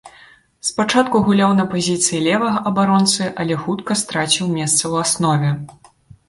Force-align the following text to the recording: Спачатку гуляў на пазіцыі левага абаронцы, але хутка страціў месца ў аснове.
Спачатку 0.69 1.19
гуляў 1.27 1.51
на 1.59 1.65
пазіцыі 1.73 2.21
левага 2.27 2.63
абаронцы, 2.71 3.29
але 3.45 3.59
хутка 3.67 3.99
страціў 4.03 4.45
месца 4.57 4.79
ў 4.79 4.95
аснове. 5.05 5.53